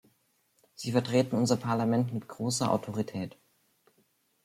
[0.73, 3.37] Sie vertreten unser Parlament mit großer Autorität.